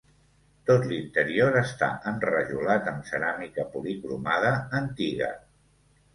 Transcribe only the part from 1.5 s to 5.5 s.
està enrajolat amb ceràmica policromada antiga.